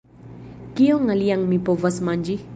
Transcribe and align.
Kion 0.79 1.13
alian 1.17 1.45
mi 1.53 1.63
povas 1.69 2.03
manĝi? 2.11 2.43